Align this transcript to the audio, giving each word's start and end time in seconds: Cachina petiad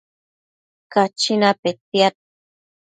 Cachina 0.93 1.49
petiad 1.61 2.15